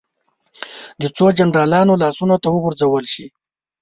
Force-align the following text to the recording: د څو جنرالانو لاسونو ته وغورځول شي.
د 1.01 1.03
څو 1.15 1.25
جنرالانو 1.37 1.93
لاسونو 2.03 2.35
ته 2.43 2.47
وغورځول 2.51 3.05
شي. 3.13 3.25